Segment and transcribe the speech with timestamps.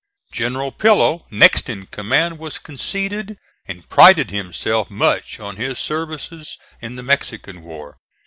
[0.31, 6.95] General Pillow, next in command, was conceited, and prided himself much on his services in
[6.95, 7.99] the Mexican war.